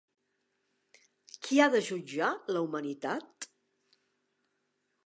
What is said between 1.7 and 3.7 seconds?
de jutjar la humanitat?